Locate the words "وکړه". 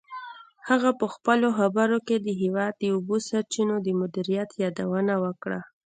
5.23-5.59